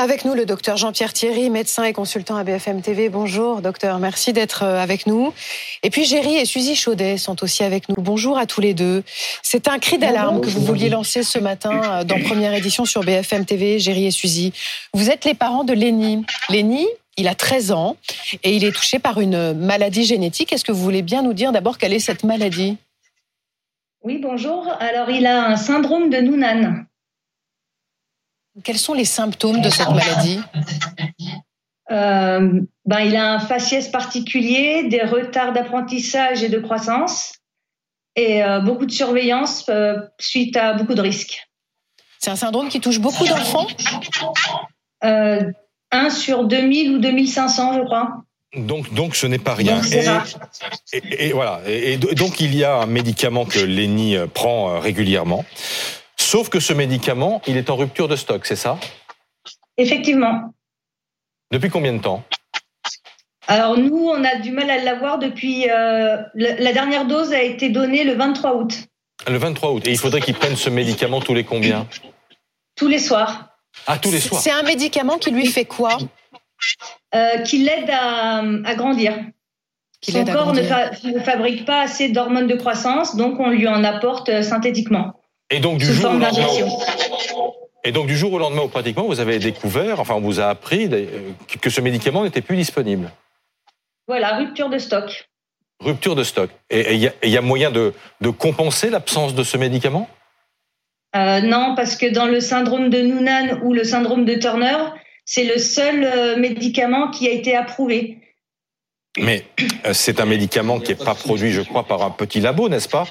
Avec 0.00 0.24
nous, 0.24 0.34
le 0.34 0.46
docteur 0.46 0.76
Jean-Pierre 0.76 1.12
Thierry, 1.12 1.50
médecin 1.50 1.82
et 1.82 1.92
consultant 1.92 2.36
à 2.36 2.44
BFM 2.44 2.82
TV. 2.82 3.08
Bonjour, 3.08 3.60
docteur. 3.60 3.98
Merci 3.98 4.32
d'être 4.32 4.62
euh, 4.62 4.80
avec 4.80 5.08
nous. 5.08 5.34
Et 5.82 5.90
puis, 5.90 6.04
Géry 6.04 6.36
et 6.36 6.44
Suzy 6.44 6.76
Chaudet 6.76 7.16
sont 7.16 7.42
aussi 7.42 7.64
avec 7.64 7.88
nous. 7.88 7.96
Bonjour 7.98 8.38
à 8.38 8.46
tous 8.46 8.60
les 8.60 8.74
deux. 8.74 9.02
C'est 9.42 9.66
un 9.66 9.80
cri 9.80 9.98
d'alarme 9.98 10.40
que 10.40 10.46
vous 10.46 10.60
vouliez 10.60 10.88
lancer 10.88 11.24
ce 11.24 11.40
matin 11.40 11.82
euh, 11.82 12.04
dans 12.04 12.20
première 12.20 12.54
édition 12.54 12.84
sur 12.84 13.02
BFM 13.02 13.44
TV, 13.44 13.80
Géry 13.80 14.06
et 14.06 14.12
Suzy. 14.12 14.52
Vous 14.94 15.10
êtes 15.10 15.24
les 15.24 15.34
parents 15.34 15.64
de 15.64 15.72
Lenny. 15.72 16.24
Lenny, 16.48 16.86
il 17.16 17.26
a 17.26 17.34
13 17.34 17.72
ans 17.72 17.96
et 18.44 18.54
il 18.54 18.64
est 18.64 18.70
touché 18.70 19.00
par 19.00 19.18
une 19.18 19.52
maladie 19.52 20.04
génétique. 20.04 20.52
Est-ce 20.52 20.64
que 20.64 20.70
vous 20.70 20.84
voulez 20.84 21.02
bien 21.02 21.22
nous 21.22 21.32
dire 21.32 21.50
d'abord 21.50 21.76
quelle 21.76 21.92
est 21.92 21.98
cette 21.98 22.22
maladie? 22.22 22.76
Oui, 24.04 24.20
bonjour. 24.22 24.72
Alors, 24.78 25.10
il 25.10 25.26
a 25.26 25.44
un 25.46 25.56
syndrome 25.56 26.08
de 26.08 26.18
Noonan. 26.18 26.84
Quels 28.64 28.78
sont 28.78 28.94
les 28.94 29.04
symptômes 29.04 29.60
de 29.60 29.68
cette 29.68 29.90
maladie 29.90 30.40
euh, 31.90 32.60
ben, 32.84 33.00
Il 33.00 33.16
a 33.16 33.34
un 33.34 33.40
faciès 33.40 33.88
particulier, 33.88 34.84
des 34.88 35.02
retards 35.02 35.52
d'apprentissage 35.52 36.42
et 36.42 36.48
de 36.48 36.58
croissance, 36.58 37.34
et 38.16 38.42
euh, 38.42 38.60
beaucoup 38.60 38.86
de 38.86 38.90
surveillance 38.90 39.66
euh, 39.68 39.96
suite 40.18 40.56
à 40.56 40.74
beaucoup 40.74 40.94
de 40.94 41.00
risques. 41.00 41.48
C'est 42.18 42.30
un 42.30 42.36
syndrome 42.36 42.68
qui 42.68 42.80
touche 42.80 42.98
beaucoup 42.98 43.26
d'enfants 43.26 43.66
Un 45.02 46.10
sur 46.10 46.44
2000 46.44 46.96
ou 46.96 46.98
2500, 46.98 47.78
je 47.78 47.84
crois. 47.84 48.24
Donc, 48.56 48.92
donc 48.94 49.14
ce 49.14 49.26
n'est 49.26 49.38
pas 49.38 49.54
rien. 49.54 49.80
Et, 50.92 51.32
voilà. 51.32 51.60
Et, 51.66 51.96
donc 51.98 52.40
il 52.40 52.54
y 52.54 52.64
a 52.64 52.76
un 52.76 52.86
médicament 52.86 53.44
que 53.44 53.58
Lenny 53.58 54.16
prend 54.34 54.80
régulièrement. 54.80 55.44
Sauf 56.30 56.50
que 56.50 56.60
ce 56.60 56.74
médicament, 56.74 57.40
il 57.46 57.56
est 57.56 57.70
en 57.70 57.76
rupture 57.76 58.06
de 58.06 58.14
stock, 58.14 58.44
c'est 58.44 58.54
ça? 58.54 58.78
Effectivement. 59.78 60.52
Depuis 61.50 61.70
combien 61.70 61.94
de 61.94 62.02
temps? 62.02 62.22
Alors 63.46 63.78
nous, 63.78 64.10
on 64.10 64.22
a 64.22 64.36
du 64.36 64.50
mal 64.50 64.68
à 64.68 64.76
l'avoir 64.76 65.18
depuis... 65.18 65.70
Euh, 65.70 66.18
la 66.34 66.72
dernière 66.74 67.06
dose 67.06 67.32
a 67.32 67.42
été 67.42 67.70
donnée 67.70 68.04
le 68.04 68.12
23 68.12 68.56
août. 68.56 68.74
Le 69.26 69.38
23 69.38 69.72
août. 69.72 69.86
Et 69.86 69.90
il 69.92 69.96
faudrait 69.96 70.20
qu'il 70.20 70.34
prenne 70.34 70.54
ce 70.54 70.68
médicament 70.68 71.22
tous 71.22 71.32
les 71.32 71.44
combien? 71.44 71.88
Tous 72.76 72.88
les 72.88 72.98
soirs. 72.98 73.48
Ah, 73.86 73.96
tous 73.96 74.12
les 74.12 74.20
soirs. 74.20 74.42
C'est 74.42 74.50
un 74.50 74.64
médicament 74.64 75.16
qui 75.16 75.30
lui 75.30 75.46
fait 75.46 75.64
quoi? 75.64 75.96
Euh, 77.14 77.38
Qui 77.38 77.60
l'aide 77.60 77.88
à, 77.88 78.74
grandir. 78.74 79.16
Son 80.02 80.26
corps 80.26 80.52
ne, 80.52 80.60
ne, 80.60 81.20
fabrique 81.20 81.64
pas 81.64 81.80
assez 81.80 82.10
d'hormones 82.10 82.48
de 82.48 82.56
croissance, 82.56 83.16
donc 83.16 83.40
on 83.40 83.48
lui 83.48 83.66
en 83.66 83.82
apporte 83.82 84.28
euh, 84.28 84.42
synthétiquement. 84.42 85.17
Et 85.50 85.60
donc 85.60 85.78
du 85.78 85.86
jour 85.86 86.10
au 86.10 86.18
lendemain, 86.18 86.46
et 87.84 87.92
donc 87.92 88.06
du 88.06 88.16
jour 88.16 88.32
au 88.32 88.38
lendemain, 88.38 88.68
pratiquement, 88.68 89.06
vous 89.06 89.20
avez 89.20 89.38
découvert, 89.38 90.00
enfin 90.00 90.14
on 90.14 90.20
vous 90.20 90.40
a 90.40 90.46
appris 90.46 90.90
que 91.60 91.70
ce 91.70 91.80
médicament 91.80 92.24
n'était 92.24 92.42
plus 92.42 92.56
disponible. 92.56 93.10
Voilà, 94.06 94.36
rupture 94.36 94.68
de 94.68 94.78
stock. 94.78 95.28
Rupture 95.80 96.16
de 96.16 96.24
stock. 96.24 96.50
Et 96.70 96.94
il 96.94 97.12
y, 97.30 97.36
a 97.36 97.40
moyen 97.40 97.70
de, 97.70 97.92
compenser 98.30 98.90
l'absence 98.90 99.34
de 99.34 99.42
ce 99.44 99.56
médicament? 99.56 100.08
Euh, 101.14 101.40
Non, 101.40 101.74
parce 101.76 101.94
que 101.94 102.06
dans 102.06 102.26
le 102.26 102.40
syndrome 102.40 102.90
de 102.90 103.00
Noonan 103.00 103.60
ou 103.62 103.72
le 103.72 103.84
syndrome 103.84 104.24
de 104.24 104.34
Turner, 104.34 104.76
c'est 105.24 105.44
le 105.44 105.58
seul 105.58 106.04
euh, 106.04 106.36
médicament 106.36 107.10
qui 107.10 107.28
a 107.28 107.32
été 107.32 107.54
approuvé. 107.54 108.18
Mais 109.18 109.44
euh, 109.86 109.92
c'est 109.92 110.20
un 110.20 110.26
médicament 110.26 110.80
qui 110.80 110.90
n'est 110.90 111.04
pas 111.04 111.14
produit, 111.14 111.52
je 111.52 111.60
crois, 111.60 111.84
par 111.84 112.02
un 112.02 112.10
petit 112.10 112.40
labo, 112.40 112.68
n'est-ce 112.68 112.88
pas? 112.88 113.06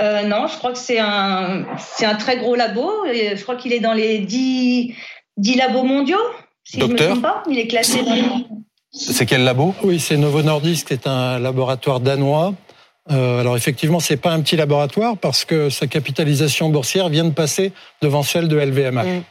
Euh, 0.00 0.22
non, 0.22 0.46
je 0.46 0.56
crois 0.56 0.72
que 0.72 0.78
c'est 0.78 0.98
un, 0.98 1.66
c'est 1.78 2.04
un 2.04 2.16
très 2.16 2.36
gros 2.38 2.54
labo. 2.54 2.90
je 3.06 3.40
crois 3.42 3.56
qu'il 3.56 3.72
est 3.72 3.80
dans 3.80 3.92
les 3.92 4.18
10, 4.18 4.94
10 5.36 5.54
labos 5.56 5.84
mondiaux, 5.84 6.18
si 6.64 6.80
je 6.80 6.84
ne 6.84 6.92
me 6.92 6.96
trompe 6.96 7.22
pas. 7.22 7.42
Il 7.48 7.58
est 7.58 7.66
classé 7.66 8.02
dans 8.02 8.14
les... 8.14 8.24
C'est 8.92 9.26
quel 9.26 9.42
labo? 9.42 9.74
Oui, 9.82 9.98
c'est 9.98 10.16
Novo 10.16 10.42
Nordisk, 10.42 10.86
c'est 10.88 11.06
un 11.06 11.38
laboratoire 11.38 12.00
danois. 12.00 12.54
Euh, 13.10 13.40
alors 13.40 13.56
effectivement, 13.56 14.00
c'est 14.00 14.16
pas 14.16 14.30
un 14.30 14.40
petit 14.40 14.56
laboratoire 14.56 15.16
parce 15.16 15.44
que 15.44 15.68
sa 15.68 15.86
capitalisation 15.86 16.70
boursière 16.70 17.08
vient 17.08 17.24
de 17.24 17.32
passer 17.32 17.72
devant 18.02 18.22
celle 18.22 18.48
de 18.48 18.56
LVMH. 18.56 19.04
Mm. 19.04 19.22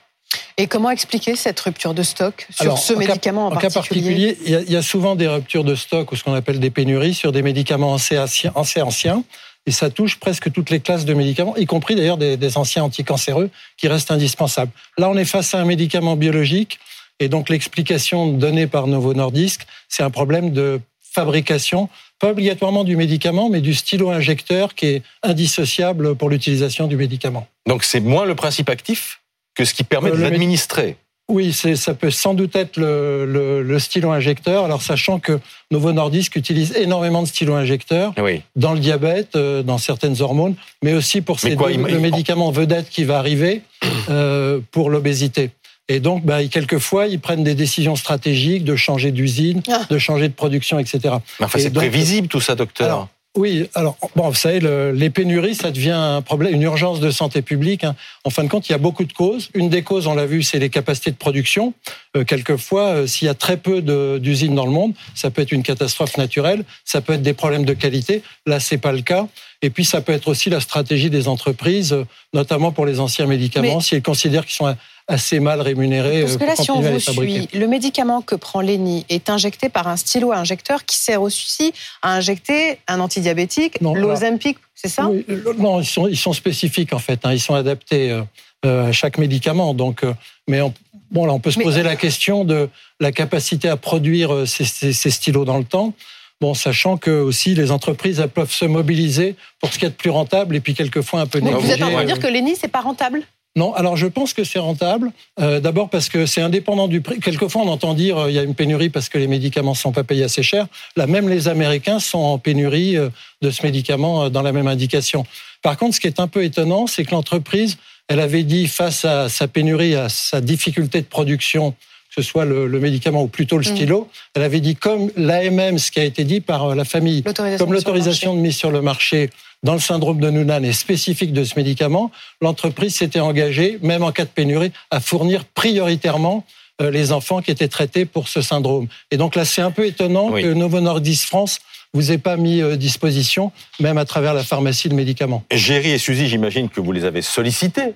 Et 0.57 0.67
comment 0.67 0.91
expliquer 0.91 1.35
cette 1.35 1.59
rupture 1.59 1.93
de 1.93 2.03
stock 2.03 2.47
sur 2.49 2.77
ce 2.77 2.93
médicament 2.93 3.47
en, 3.47 3.51
particulier 3.51 3.69
cas 3.69 3.79
particulier, 3.79 4.37
il 4.67 4.71
y, 4.71 4.75
a, 4.75 4.81
souvent 4.81 5.15
des 5.15 5.27
ruptures 5.27 5.63
de 5.63 5.75
stock 5.75 6.11
ou 6.11 6.15
ce 6.15 6.23
qu'on 6.23 6.33
appelle 6.33 6.59
des 6.59 6.69
pénuries 6.69 7.13
sur 7.13 7.31
des 7.31 7.41
médicaments 7.41 7.95
assez 7.95 8.19
anciens 8.53 9.23
et 9.65 9.71
ça 9.71 9.89
touche 9.89 10.19
presque 10.19 10.51
toutes 10.51 10.69
les 10.69 10.79
classes 10.79 11.05
de 11.05 11.13
médicaments, 11.13 11.55
y 11.55 11.65
compris 11.65 11.95
d'ailleurs 11.95 12.17
des, 12.17 12.57
anciens 12.57 12.83
anticancéreux 12.83 13.49
qui 13.77 13.87
restent 13.87 14.11
indispensables. 14.11 14.71
Là, 14.97 15.09
on 15.09 15.17
est 15.17 15.25
face 15.25 15.53
à 15.53 15.59
un 15.59 15.65
médicament 15.65 16.15
biologique, 16.15 16.79
et 17.19 17.29
donc 17.29 17.49
l'explication 17.49 18.33
donnée 18.33 18.67
par 18.67 18.87
Novo 18.87 19.13
Nordisk, 19.13 19.65
c'est 19.87 20.03
un 20.03 20.09
problème 20.09 20.51
de 20.51 20.81
fabrication, 21.01 21.89
pas 22.19 22.31
obligatoirement 22.31 22.83
du 22.83 22.95
médicament, 22.95 23.49
mais 23.49 23.61
du 23.61 23.73
stylo 23.73 24.09
injecteur 24.09 24.73
qui 24.73 24.87
est 24.87 25.03
indissociable 25.21 26.15
pour 26.15 26.29
l'utilisation 26.29 26.87
du 26.87 26.97
médicament. 26.97 27.47
Donc 27.67 27.83
c'est 27.83 27.99
moins 27.99 28.25
le 28.25 28.35
principe 28.35 28.69
actif 28.69 29.21
que 29.55 29.65
ce 29.65 29.73
qui 29.73 29.83
permet 29.83 30.09
euh, 30.09 30.15
de 30.15 30.21
l'administrer. 30.21 30.97
Oui, 31.29 31.53
ça 31.53 31.93
peut 31.93 32.11
sans 32.11 32.33
doute 32.33 32.55
être 32.55 32.77
le, 32.77 33.79
stylo 33.79 34.11
injecteur. 34.11 34.65
Alors, 34.65 34.81
sachant 34.81 35.19
que 35.19 35.39
Novo 35.71 35.91
Nordisk 35.93 36.35
utilise 36.35 36.75
énormément 36.75 37.23
de 37.23 37.27
stylo 37.27 37.53
injecteurs 37.53 38.13
dans 38.55 38.73
le 38.73 38.79
diabète, 38.79 39.35
euh, 39.35 39.63
dans 39.63 39.77
certaines 39.77 40.21
hormones, 40.21 40.55
mais 40.83 40.93
aussi 40.93 41.21
pour 41.21 41.39
ces 41.39 41.55
le 41.55 41.99
médicament 41.99 42.51
vedette 42.51 42.89
qui 42.89 43.03
va 43.05 43.17
arriver 43.17 43.61
euh, 44.09 44.59
pour 44.71 44.89
l'obésité. 44.89 45.51
Et 45.89 45.99
donc, 45.99 46.25
bah, 46.25 46.45
quelquefois, 46.45 47.07
ils 47.07 47.19
prennent 47.19 47.43
des 47.43 47.55
décisions 47.55 47.95
stratégiques 47.95 48.63
de 48.63 48.75
changer 48.75 49.11
d'usine, 49.11 49.61
ah. 49.69 49.81
de 49.89 49.97
changer 49.97 50.29
de 50.29 50.33
production, 50.33 50.79
etc. 50.79 51.15
enfin, 51.39 51.59
c'est 51.59 51.73
prévisible 51.73 52.27
tout 52.27 52.41
ça, 52.41 52.55
docteur. 52.55 53.09
Oui, 53.35 53.67
alors 53.73 53.97
bon, 54.15 54.29
vous 54.29 54.35
savez, 54.35 54.59
les 54.93 55.09
pénuries, 55.09 55.55
ça 55.55 55.71
devient 55.71 55.89
un 55.89 56.21
problème, 56.21 56.53
une 56.53 56.61
urgence 56.61 56.99
de 56.99 57.09
santé 57.09 57.41
publique. 57.41 57.83
Hein. 57.83 57.95
En 58.25 58.29
fin 58.29 58.43
de 58.43 58.47
compte, 58.47 58.69
il 58.69 58.73
y 58.73 58.75
a 58.75 58.77
beaucoup 58.77 59.05
de 59.05 59.13
causes. 59.13 59.49
Une 59.55 59.69
des 59.69 59.81
causes, 59.81 60.05
on 60.05 60.13
l'a 60.13 60.27
vu, 60.27 60.43
c'est 60.43 60.59
les 60.59 60.69
capacités 60.69 61.09
de 61.09 61.15
production. 61.15 61.73
Euh, 62.15 62.25
quelquefois, 62.25 62.89
euh, 62.89 63.07
s'il 63.07 63.25
y 63.25 63.29
a 63.29 63.33
très 63.33 63.57
peu 63.57 63.81
d'usines 64.19 64.53
dans 64.53 64.67
le 64.67 64.71
monde, 64.71 64.93
ça 65.15 65.31
peut 65.31 65.41
être 65.41 65.51
une 65.51 65.63
catastrophe 65.63 66.15
naturelle, 66.17 66.63
ça 66.85 67.01
peut 67.01 67.13
être 67.13 67.23
des 67.23 67.33
problèmes 67.33 67.65
de 67.65 67.73
qualité. 67.73 68.21
Là, 68.45 68.59
c'est 68.59 68.77
pas 68.77 68.91
le 68.91 69.01
cas. 69.01 69.27
Et 69.63 69.71
puis, 69.71 69.83
ça 69.83 70.01
peut 70.01 70.11
être 70.11 70.27
aussi 70.27 70.51
la 70.51 70.59
stratégie 70.59 71.09
des 71.09 71.27
entreprises, 71.27 71.93
euh, 71.93 72.05
notamment 72.35 72.71
pour 72.71 72.85
les 72.85 72.99
anciens 72.99 73.25
médicaments, 73.25 73.79
si 73.79 73.95
elles 73.95 74.03
considèrent 74.03 74.45
qu'ils 74.45 74.55
sont 74.55 74.75
assez 75.07 75.39
mal 75.39 75.61
rémunérés. 75.61 76.21
Parce 76.21 76.37
que 76.37 76.45
là, 76.45 76.55
si 76.55 76.71
on 76.71 76.79
vous 76.79 76.99
suit, 76.99 77.49
le 77.53 77.67
médicament 77.67 78.21
que 78.21 78.35
prend 78.35 78.61
Lenny 78.61 79.05
est 79.09 79.29
injecté 79.29 79.69
par 79.69 79.87
un 79.87 79.97
stylo 79.97 80.31
injecteur 80.31 80.85
qui 80.85 80.97
sert 80.97 81.21
aussi 81.21 81.73
à 82.01 82.15
injecter 82.15 82.79
un 82.87 82.99
antidiabétique, 82.99 83.77
l'Ozempic, 83.81 84.57
c'est 84.75 84.89
ça 84.89 85.09
Non, 85.57 85.81
ils 85.81 85.85
sont, 85.85 86.07
ils 86.07 86.17
sont 86.17 86.33
spécifiques 86.33 86.93
en 86.93 86.99
fait. 86.99 87.25
Hein. 87.25 87.33
ils 87.33 87.39
sont 87.39 87.55
adaptés 87.55 88.11
euh, 88.11 88.23
euh, 88.65 88.87
à 88.87 88.91
chaque 88.91 89.17
médicament. 89.17 89.73
Donc, 89.73 90.03
euh, 90.03 90.13
mais 90.47 90.61
on, 90.61 90.73
bon, 91.11 91.25
là, 91.25 91.33
on 91.33 91.39
peut 91.39 91.51
se 91.51 91.59
poser 91.59 91.83
la 91.83 91.95
question 91.95 92.45
de 92.45 92.69
la 92.99 93.11
capacité 93.11 93.69
à 93.69 93.77
produire 93.77 94.47
ces, 94.47 94.65
ces, 94.65 95.09
stylos 95.09 95.45
dans 95.45 95.57
le 95.57 95.65
temps. 95.65 95.93
Bon, 96.41 96.53
sachant 96.53 96.97
que 96.97 97.11
aussi 97.11 97.55
les 97.55 97.71
entreprises 97.71 98.19
elles 98.19 98.27
peuvent 98.27 98.51
se 98.51 98.65
mobiliser 98.65 99.35
pour 99.61 99.71
ce 99.71 99.79
qui 99.79 99.85
est 99.85 99.89
de 99.89 99.93
plus 99.93 100.09
rentable 100.09 100.55
et 100.55 100.59
puis 100.59 100.73
quelquefois 100.73 101.21
un 101.21 101.27
peu 101.27 101.39
négligé. 101.39 101.65
Vous 101.65 101.71
êtes 101.71 101.83
en 101.83 101.91
train 101.91 102.01
de 102.01 102.07
dire 102.07 102.19
que 102.19 102.27
Lenny 102.27 102.55
c'est 102.55 102.67
pas 102.67 102.81
rentable 102.81 103.23
non, 103.55 103.71
alors 103.75 103.97
je 103.97 104.07
pense 104.07 104.33
que 104.33 104.43
c'est 104.43 104.59
rentable. 104.59 105.11
Euh, 105.39 105.59
d'abord 105.59 105.89
parce 105.89 106.09
que 106.09 106.25
c'est 106.25 106.41
indépendant 106.41 106.87
du 106.87 107.01
prix. 107.01 107.19
Quelquefois, 107.19 107.61
on 107.61 107.67
entend 107.67 107.93
dire 107.93 108.17
euh, 108.17 108.31
il 108.31 108.35
y 108.35 108.39
a 108.39 108.43
une 108.43 108.55
pénurie 108.55 108.89
parce 108.89 109.09
que 109.09 109.19
les 109.19 109.27
médicaments 109.27 109.71
ne 109.71 109.77
sont 109.77 109.91
pas 109.91 110.03
payés 110.03 110.23
assez 110.23 110.41
cher. 110.41 110.65
Là, 110.95 111.05
même 111.05 111.29
les 111.29 111.47
Américains 111.47 111.99
sont 111.99 112.17
en 112.17 112.39
pénurie 112.39 112.97
euh, 112.97 113.09
de 113.43 113.51
ce 113.51 113.63
médicament 113.63 114.31
dans 114.31 114.41
la 114.41 114.51
même 114.51 114.67
indication. 114.67 115.25
Par 115.61 115.77
contre, 115.77 115.95
ce 115.95 115.99
qui 115.99 116.07
est 116.07 116.19
un 116.19 116.27
peu 116.27 116.43
étonnant, 116.43 116.87
c'est 116.87 117.05
que 117.05 117.11
l'entreprise, 117.11 117.77
elle 118.07 118.19
avait 118.19 118.43
dit 118.43 118.67
face 118.67 119.05
à 119.05 119.29
sa 119.29 119.47
pénurie, 119.47 119.95
à 119.95 120.09
sa 120.09 120.41
difficulté 120.41 121.01
de 121.01 121.05
production, 121.05 121.75
ce 122.15 122.21
soit 122.21 122.45
le, 122.45 122.67
médicament 122.79 123.23
ou 123.23 123.27
plutôt 123.27 123.57
le 123.57 123.63
mm. 123.63 123.75
stylo, 123.75 124.09
elle 124.35 124.43
avait 124.43 124.59
dit 124.59 124.75
comme 124.75 125.09
l'AMM, 125.15 125.77
ce 125.77 125.91
qui 125.91 125.99
a 125.99 126.03
été 126.03 126.23
dit 126.23 126.41
par 126.41 126.75
la 126.75 126.85
famille, 126.85 127.23
comme 127.57 127.73
l'autorisation 127.73 128.35
de 128.35 128.39
mise 128.39 128.55
sur 128.55 128.71
le 128.71 128.81
marché 128.81 129.29
dans 129.63 129.73
le 129.73 129.79
syndrome 129.79 130.19
de 130.19 130.29
Noonan 130.29 130.63
est 130.63 130.73
spécifique 130.73 131.33
de 131.33 131.43
ce 131.43 131.55
médicament, 131.55 132.11
l'entreprise 132.41 132.95
s'était 132.95 133.21
engagée, 133.21 133.79
même 133.81 134.03
en 134.03 134.11
cas 134.11 134.25
de 134.25 134.29
pénurie, 134.29 134.71
à 134.91 134.99
fournir 134.99 135.45
prioritairement 135.45 136.45
euh, 136.81 136.91
les 136.91 137.11
enfants 137.11 137.41
qui 137.41 137.51
étaient 137.51 137.69
traités 137.69 138.05
pour 138.05 138.27
ce 138.27 138.41
syndrome. 138.41 138.87
Et 139.09 139.17
donc 139.17 139.35
là, 139.35 139.45
c'est 139.45 139.61
un 139.61 139.71
peu 139.71 139.85
étonnant 139.85 140.31
que 140.31 140.53
Novo 140.53 140.81
Nordisk 140.81 141.27
France 141.27 141.59
vous 141.93 142.11
ait 142.11 142.17
pas 142.17 142.35
mis 142.35 142.61
à 142.61 142.65
euh, 142.65 142.75
disposition, 142.75 143.51
même 143.79 143.97
à 143.97 144.05
travers 144.05 144.33
la 144.33 144.43
pharmacie 144.43 144.89
de 144.89 144.95
médicaments. 144.95 145.43
Géry 145.51 145.91
et 145.91 145.97
Suzy, 145.97 146.27
j'imagine 146.27 146.69
que 146.69 146.81
vous 146.81 146.91
les 146.91 147.05
avez 147.05 147.21
sollicités. 147.21 147.93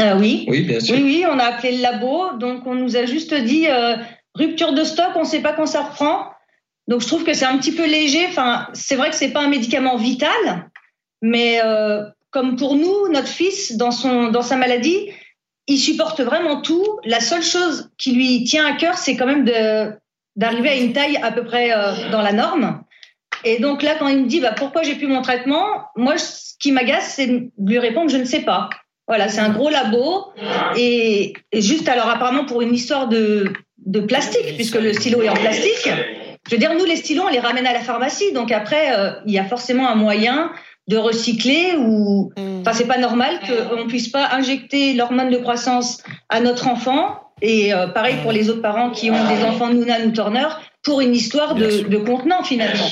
Euh, 0.00 0.18
oui? 0.18 0.44
Oui, 0.48 0.62
bien 0.62 0.80
sûr. 0.80 0.96
Oui, 0.96 1.02
oui, 1.02 1.24
on 1.28 1.38
a 1.38 1.44
appelé 1.44 1.76
le 1.76 1.82
labo, 1.82 2.32
donc 2.38 2.66
on 2.66 2.74
nous 2.74 2.96
a 2.96 3.06
juste 3.06 3.34
dit 3.34 3.66
rupture 4.34 4.72
de 4.72 4.84
stock, 4.84 5.10
on 5.14 5.20
ne 5.20 5.26
sait 5.26 5.40
pas 5.40 5.52
quand 5.52 5.66
ça 5.66 5.82
reprend. 5.82 6.30
Donc 6.88 7.00
je 7.00 7.06
trouve 7.06 7.24
que 7.24 7.32
c'est 7.32 7.46
un 7.46 7.56
petit 7.58 7.72
peu 7.72 7.86
léger. 7.86 8.26
Enfin, 8.28 8.68
c'est 8.72 8.96
vrai 8.96 9.10
que 9.10 9.16
c'est 9.16 9.32
pas 9.32 9.42
un 9.42 9.48
médicament 9.48 9.96
vital, 9.96 10.70
mais 11.22 11.60
euh, 11.64 12.04
comme 12.30 12.56
pour 12.56 12.76
nous, 12.76 13.08
notre 13.08 13.28
fils 13.28 13.76
dans 13.76 13.90
son 13.90 14.28
dans 14.28 14.42
sa 14.42 14.56
maladie, 14.56 15.10
il 15.66 15.78
supporte 15.78 16.20
vraiment 16.20 16.60
tout. 16.60 16.84
La 17.04 17.20
seule 17.20 17.42
chose 17.42 17.90
qui 17.96 18.12
lui 18.12 18.44
tient 18.44 18.66
à 18.66 18.76
cœur, 18.76 18.98
c'est 18.98 19.16
quand 19.16 19.26
même 19.26 19.44
d'arriver 20.36 20.68
à 20.68 20.76
une 20.76 20.92
taille 20.92 21.16
à 21.16 21.32
peu 21.32 21.44
près 21.44 21.72
euh, 21.72 22.10
dans 22.10 22.20
la 22.20 22.32
norme. 22.32 22.82
Et 23.44 23.58
donc 23.58 23.82
là, 23.82 23.94
quand 23.98 24.08
il 24.08 24.22
me 24.22 24.26
dit 24.26 24.40
bah, 24.40 24.54
pourquoi 24.56 24.82
j'ai 24.82 24.94
plus 24.94 25.06
mon 25.06 25.22
traitement, 25.22 25.86
moi, 25.96 26.18
ce 26.18 26.54
qui 26.58 26.72
m'agace, 26.72 27.14
c'est 27.14 27.26
de 27.26 27.50
lui 27.58 27.78
répondre 27.78 28.10
je 28.10 28.18
ne 28.18 28.24
sais 28.24 28.42
pas. 28.42 28.68
Voilà, 29.06 29.28
c'est 29.28 29.40
un 29.40 29.50
gros 29.50 29.70
labo. 29.70 30.32
Et, 30.76 31.34
juste 31.52 31.88
alors, 31.88 32.08
apparemment, 32.08 32.44
pour 32.44 32.62
une 32.62 32.74
histoire 32.74 33.08
de, 33.08 33.52
de 33.86 34.00
plastique, 34.00 34.54
puisque 34.56 34.76
le 34.76 34.92
stylo 34.92 35.22
est 35.22 35.28
en 35.28 35.34
plastique, 35.34 35.88
je 36.46 36.54
veux 36.54 36.58
dire, 36.58 36.74
nous, 36.74 36.84
les 36.84 36.96
stylos, 36.96 37.24
on 37.24 37.28
les 37.28 37.40
ramène 37.40 37.66
à 37.66 37.72
la 37.72 37.80
pharmacie. 37.80 38.32
Donc 38.32 38.52
après, 38.52 38.98
euh, 38.98 39.12
il 39.26 39.32
y 39.32 39.38
a 39.38 39.44
forcément 39.44 39.88
un 39.88 39.94
moyen 39.94 40.50
de 40.88 40.96
recycler 40.96 41.76
ou 41.78 42.30
mm. 42.36 42.60
enfin 42.60 42.72
c'est 42.74 42.86
pas 42.86 42.98
normal 42.98 43.40
qu'on 43.40 43.86
puisse 43.86 44.08
pas 44.08 44.28
injecter 44.32 44.92
l'hormone 44.92 45.30
de 45.30 45.38
croissance 45.38 46.02
à 46.28 46.40
notre 46.40 46.68
enfant 46.68 47.20
et 47.40 47.72
euh, 47.72 47.88
pareil 47.88 48.16
pour 48.22 48.32
les 48.32 48.50
autres 48.50 48.60
parents 48.60 48.90
qui 48.90 49.10
ont 49.10 49.28
des 49.28 49.44
enfants 49.44 49.72
Noonan 49.72 50.06
ou 50.06 50.10
Turner 50.10 50.48
pour 50.82 51.00
une 51.00 51.14
histoire 51.14 51.54
de, 51.54 51.96
contenant 51.96 52.42
finalement. 52.42 52.86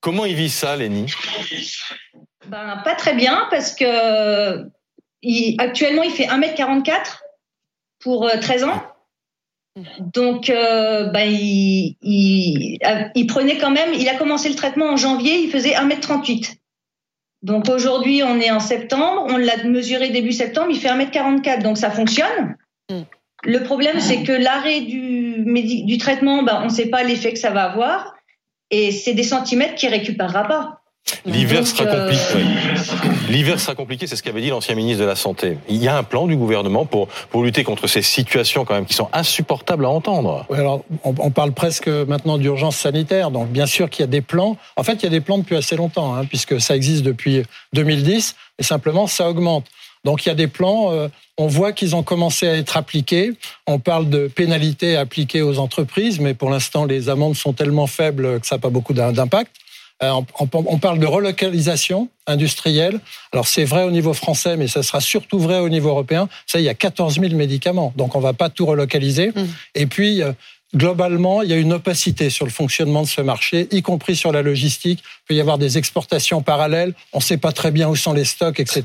Comment 0.00 0.24
il 0.24 0.34
vit 0.34 0.48
ça, 0.48 0.74
Lenny? 0.74 1.12
Ben, 2.48 2.80
Pas 2.82 2.94
très 2.94 3.14
bien 3.14 3.46
parce 3.50 3.74
que 3.74 4.64
actuellement 5.58 6.02
il 6.02 6.10
fait 6.10 6.26
1m44 6.26 7.20
pour 8.00 8.30
13 8.40 8.62
euh, 8.62 8.66
ans. 8.66 8.82
Donc, 9.98 10.50
euh, 10.50 11.04
ben, 11.04 11.30
il, 11.30 11.96
il, 12.02 13.26
prenait 13.26 13.56
quand 13.56 13.70
même, 13.70 13.94
il 13.94 14.06
a 14.08 14.16
commencé 14.16 14.50
le 14.50 14.54
traitement 14.54 14.90
en 14.90 14.96
janvier, 14.96 15.38
il 15.38 15.50
faisait 15.50 15.72
1m38. 15.72 16.56
Donc 17.42 17.68
aujourd'hui, 17.70 18.22
on 18.22 18.38
est 18.38 18.50
en 18.50 18.60
septembre, 18.60 19.26
on 19.28 19.36
l'a 19.38 19.64
mesuré 19.64 20.10
début 20.10 20.32
septembre, 20.32 20.68
il 20.70 20.78
fait 20.78 20.88
1m44, 20.88 21.62
donc 21.62 21.78
ça 21.78 21.90
fonctionne. 21.90 22.56
Le 23.44 23.62
problème, 23.64 23.98
c'est 23.98 24.22
que 24.22 24.32
l'arrêt 24.32 24.82
du, 24.82 25.44
du 25.84 25.98
traitement, 25.98 26.42
ben, 26.42 26.60
on 26.62 26.66
ne 26.66 26.70
sait 26.70 26.90
pas 26.90 27.02
l'effet 27.02 27.32
que 27.32 27.38
ça 27.38 27.50
va 27.50 27.64
avoir, 27.64 28.14
et 28.70 28.92
c'est 28.92 29.14
des 29.14 29.24
centimètres 29.24 29.74
qu'il 29.74 29.88
récupérera 29.88 30.44
pas. 30.44 30.82
L'hiver 31.24 31.66
sera 31.66 31.84
euh, 31.84 32.10
compliqué. 32.10 32.46
L'hiver 33.32 33.58
sera 33.58 33.74
compliqué, 33.74 34.06
c'est 34.06 34.14
ce 34.14 34.22
qu'avait 34.22 34.42
dit 34.42 34.50
l'ancien 34.50 34.74
ministre 34.74 35.00
de 35.00 35.08
la 35.08 35.16
Santé. 35.16 35.56
Il 35.66 35.82
y 35.82 35.88
a 35.88 35.96
un 35.96 36.02
plan 36.02 36.26
du 36.26 36.36
gouvernement 36.36 36.84
pour 36.84 37.08
pour 37.30 37.42
lutter 37.42 37.64
contre 37.64 37.86
ces 37.86 38.02
situations 38.02 38.66
quand 38.66 38.74
même 38.74 38.84
qui 38.84 38.92
sont 38.92 39.08
insupportables 39.14 39.86
à 39.86 39.88
entendre. 39.88 40.44
Oui, 40.50 40.58
alors 40.58 40.84
on, 41.02 41.30
parle 41.30 41.52
presque 41.52 41.88
maintenant 41.88 42.36
d'urgence 42.36 42.76
sanitaire, 42.76 43.30
donc 43.30 43.48
bien 43.48 43.64
sûr 43.64 43.88
qu'il 43.88 44.02
y 44.02 44.04
a 44.04 44.06
des 44.06 44.20
plans. 44.20 44.58
En 44.76 44.82
fait, 44.82 44.96
il 44.96 45.04
y 45.04 45.06
a 45.06 45.10
des 45.10 45.22
plans 45.22 45.38
depuis 45.38 45.56
assez 45.56 45.76
longtemps, 45.76 46.14
hein, 46.14 46.26
puisque 46.26 46.60
ça 46.60 46.76
existe 46.76 47.04
depuis 47.04 47.42
2010, 47.72 48.36
et 48.58 48.62
simplement 48.62 49.06
ça 49.06 49.30
augmente. 49.30 49.64
Donc 50.04 50.26
il 50.26 50.28
y 50.28 50.32
a 50.32 50.34
des 50.34 50.48
plans, 50.48 50.92
euh, 50.92 51.08
on 51.38 51.46
voit 51.46 51.72
qu'ils 51.72 51.96
ont 51.96 52.02
commencé 52.02 52.46
à 52.46 52.54
être 52.56 52.76
appliqués. 52.76 53.32
On 53.66 53.78
parle 53.78 54.10
de 54.10 54.28
pénalités 54.28 54.96
appliquées 54.96 55.40
aux 55.40 55.58
entreprises, 55.58 56.20
mais 56.20 56.34
pour 56.34 56.50
l'instant 56.50 56.84
les 56.84 57.08
amendes 57.08 57.36
sont 57.36 57.54
tellement 57.54 57.86
faibles 57.86 58.40
que 58.40 58.46
ça 58.46 58.56
n'a 58.56 58.60
pas 58.60 58.68
beaucoup 58.68 58.92
d'impact. 58.92 59.56
Euh, 60.02 60.20
on, 60.40 60.78
parle 60.78 60.98
de 60.98 61.06
relocalisation 61.06 62.08
industrielle. 62.26 62.98
Alors 63.32 63.46
c'est 63.46 63.64
vrai 63.64 63.84
au 63.84 63.90
niveau 63.90 64.14
français, 64.14 64.56
mais 64.56 64.66
ça 64.66 64.82
sera 64.82 65.00
surtout 65.00 65.38
vrai 65.38 65.60
au 65.60 65.68
niveau 65.68 65.90
européen. 65.90 66.28
Ça, 66.46 66.58
il 66.58 66.64
y 66.64 66.68
a 66.68 66.74
14 66.74 67.20
000 67.20 67.34
médicaments, 67.36 67.92
donc 67.96 68.16
on 68.16 68.20
va 68.20 68.32
pas 68.32 68.50
tout 68.50 68.66
relocaliser. 68.66 69.28
Mmh. 69.28 69.44
Et 69.76 69.86
puis 69.86 70.22
euh, 70.22 70.32
globalement, 70.74 71.42
il 71.42 71.50
y 71.50 71.52
a 71.52 71.56
une 71.56 71.72
opacité 71.72 72.30
sur 72.30 72.46
le 72.46 72.50
fonctionnement 72.50 73.02
de 73.02 73.06
ce 73.06 73.20
marché, 73.20 73.68
y 73.70 73.82
compris 73.82 74.16
sur 74.16 74.32
la 74.32 74.42
logistique. 74.42 75.00
Il 75.04 75.22
peut 75.28 75.34
y 75.34 75.40
avoir 75.40 75.58
des 75.58 75.78
exportations 75.78 76.42
parallèles. 76.42 76.94
On 77.12 77.18
ne 77.18 77.22
sait 77.22 77.36
pas 77.36 77.52
très 77.52 77.70
bien 77.70 77.88
où 77.88 77.96
sont 77.96 78.12
les 78.12 78.24
stocks, 78.24 78.58
etc. 78.58 78.84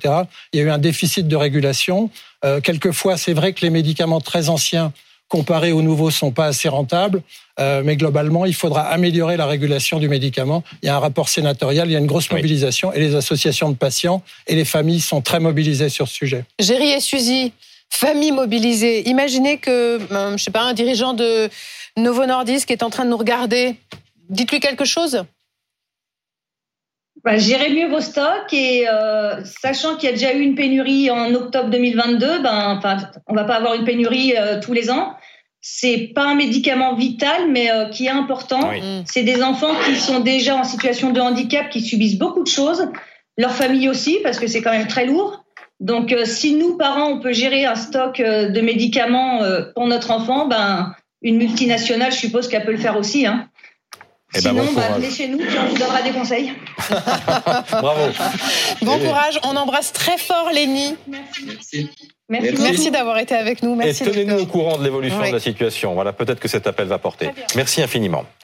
Il 0.54 0.60
y 0.60 0.64
a 0.64 0.66
eu 0.66 0.70
un 0.70 0.78
déficit 0.78 1.28
de 1.28 1.36
régulation. 1.36 2.10
Euh, 2.46 2.62
quelquefois, 2.62 3.18
c'est 3.18 3.34
vrai 3.34 3.54
que 3.54 3.62
les 3.62 3.72
médicaments 3.72 4.22
très 4.22 4.50
anciens 4.50 4.94
comparés 5.28 5.72
aux 5.72 5.82
nouveaux 5.82 6.12
sont 6.12 6.32
pas 6.32 6.46
assez 6.46 6.70
rentables. 6.70 7.22
Euh, 7.60 7.82
mais 7.84 7.98
globalement, 7.98 8.46
il 8.46 8.54
faudra 8.54 8.82
améliorer 8.82 9.36
la 9.36 9.46
régulation 9.46 10.00
du 10.00 10.08
médicament. 10.08 10.64
Il 10.84 10.88
y 10.88 10.90
a 10.90 10.96
un 10.96 11.00
rapport 11.00 11.30
sénatorial, 11.30 11.90
il 11.90 11.94
y 11.94 11.96
a 11.96 12.00
une 12.00 12.06
grosse 12.06 12.32
mobilisation 12.32 12.94
et 12.94 13.00
les 13.00 13.16
associations 13.16 13.70
de 13.70 13.76
patients 13.76 14.22
et 14.48 14.56
les 14.56 14.66
familles 14.66 15.02
sont 15.02 15.22
très 15.22 15.40
mobilisées 15.40 15.90
sur 15.90 16.08
ce 16.08 16.14
sujet. 16.14 16.46
Géry 16.60 16.92
et 16.92 17.00
Suzy, 17.00 17.52
famille 17.90 18.32
mobilisée. 18.32 19.08
Imaginez 19.10 19.58
que, 19.58 20.00
euh, 20.12 20.38
je 20.38 20.44
sais 20.44 20.52
pas, 20.52 20.64
un 20.64 20.74
dirigeant 20.74 21.14
de 21.14 21.50
Novo 21.98 22.26
Nordisk 22.26 22.70
est 22.70 22.84
en 22.84 22.90
train 22.90 23.06
de 23.06 23.10
nous 23.10 23.18
regarder. 23.18 23.76
Dites-lui 24.30 24.60
quelque 24.60 24.86
chose. 24.86 25.24
Bah, 27.24 27.38
Gérez 27.38 27.74
mieux 27.74 27.88
vos 27.88 28.02
stocks 28.02 28.54
et 28.54 28.88
euh, 28.88 29.44
sachant 29.44 29.96
qu'il 29.96 30.10
y 30.10 30.12
a 30.12 30.16
déjà 30.16 30.34
eu 30.34 30.42
une 30.42 30.56
pénurie 30.56 31.10
en 31.10 31.34
octobre 31.34 31.70
2022, 31.70 32.42
ben, 32.42 32.78
enfin, 32.78 32.98
on 33.28 33.34
va 33.34 33.44
pas 33.44 33.56
avoir 33.56 33.74
une 33.74 33.84
pénurie 33.84 34.34
tous 34.62 34.74
les 34.74 34.90
ans 34.90 35.16
c'est 35.70 36.12
pas 36.16 36.24
un 36.24 36.36
médicament 36.36 36.96
vital, 36.96 37.52
mais 37.52 37.70
euh, 37.70 37.90
qui 37.90 38.06
est 38.06 38.12
important. 38.12 38.72
Mm. 38.72 39.04
C'est 39.06 39.24
des 39.24 39.44
enfants 39.44 39.74
qui 39.86 39.96
sont 39.96 40.22
déjà 40.22 40.56
en 40.56 40.64
situation 40.64 41.12
de 41.12 41.20
handicap, 41.20 41.70
qui 41.70 41.82
subissent 41.82 42.18
beaucoup 42.18 42.42
de 42.42 42.48
choses. 42.48 42.88
Leur 43.38 43.52
famille 43.52 43.90
aussi, 43.90 44.20
parce 44.24 44.40
que 44.40 44.48
c'est 44.48 44.62
quand 44.62 44.72
même 44.72 44.88
très 44.88 45.06
lourd. 45.06 45.44
Donc, 45.82 46.14
euh, 46.14 46.24
si 46.24 46.54
nous, 46.54 46.78
parents, 46.78 47.10
on 47.10 47.20
peut 47.20 47.34
gérer 47.34 47.66
un 47.66 47.76
stock 47.76 48.22
euh, 48.22 48.50
de 48.50 48.62
médicaments 48.62 49.42
pour 49.76 49.88
notre 49.88 50.12
enfant, 50.12 50.48
ben, 50.48 50.96
une 51.22 51.38
multinationale, 51.38 52.14
je 52.14 52.18
suppose 52.18 52.48
qu'elle 52.48 52.64
peut 52.64 52.72
le 52.72 52.78
faire 52.78 52.98
aussi. 52.98 53.28
Hein. 53.28 53.50
Eh 54.36 54.42
ben, 54.42 54.50
Sinon, 54.50 54.74
bah, 54.74 54.90
venez 54.98 55.10
chez 55.10 55.28
nous, 55.30 55.38
puis 55.38 55.58
on 55.58 55.70
vous 55.70 55.78
donnera 55.78 56.02
des 56.02 56.12
conseils. 56.12 56.52
Bravo. 56.90 58.12
Bon 58.82 59.00
courage. 59.00 59.40
On 59.44 59.56
embrasse 59.56 59.94
très 59.94 60.18
fort 60.18 60.50
Lénie. 60.54 60.96
Merci. 61.08 61.90
Merci, 62.30 62.62
Merci. 62.62 62.92
d'avoir 62.92 63.18
été 63.20 63.36
avec 63.36 63.64
nous. 63.64 63.74
Merci 63.76 64.04
Et 64.04 64.12
tenez-nous 64.12 64.42
au 64.42 64.46
courant 64.46 64.78
de 64.78 64.84
l'évolution 64.84 65.26
de 65.26 65.32
la 65.32 65.40
situation. 65.40 65.94
Voilà, 65.94 66.12
peut-être 66.12 66.42
que 66.42 66.50
cet 66.50 66.68
appel 66.68 66.88
va 66.88 66.98
porter. 66.98 67.30
Merci 67.56 67.82
infiniment. 67.82 68.26